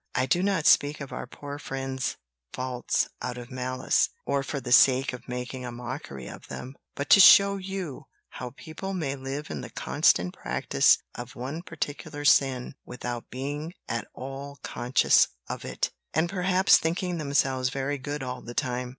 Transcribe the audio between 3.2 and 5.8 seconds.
out of malice, or for the sake of making a